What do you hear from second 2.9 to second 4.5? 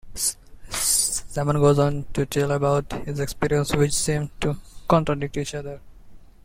his experiences, which seem